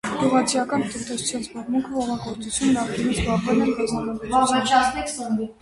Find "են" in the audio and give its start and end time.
3.67-3.77